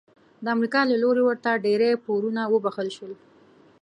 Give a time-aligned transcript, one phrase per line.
[0.43, 3.13] د امریکا له لوري ورته ډیری پورونه وبخښل شول.